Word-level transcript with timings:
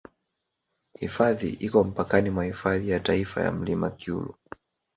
Hifadhi 0.99 1.49
iko 1.57 1.83
mpakani 1.83 2.29
mwa 2.29 2.43
Hifadhi 2.45 2.89
ya 2.89 2.99
taifa 2.99 3.41
ya 3.41 3.51
milima 3.51 3.87
ya 3.87 3.95
Cyulu 3.95 4.35